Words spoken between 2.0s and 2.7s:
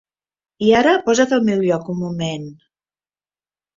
moment.